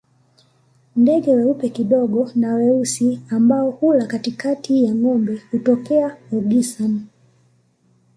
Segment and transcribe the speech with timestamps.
[0.95, 7.01] Ndege weupe kidogo na weusi ambao hula katikati ya ngombe hutokea Olgisan